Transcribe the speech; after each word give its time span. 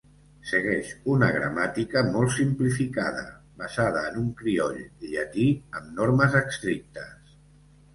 Segueix 0.51 0.87
una 1.15 1.29
gramàtica 1.35 2.03
molt 2.15 2.33
simplificada 2.39 3.23
basada 3.63 4.03
en 4.11 4.21
un 4.25 4.35
crioll 4.43 4.83
llatí 5.15 5.49
amb 5.79 5.97
normes 6.03 6.45
estrictes. 6.47 7.43